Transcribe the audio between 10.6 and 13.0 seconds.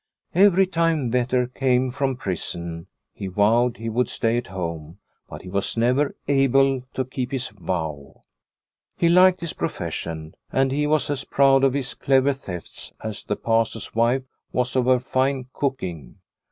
he was as proud of his clever thefts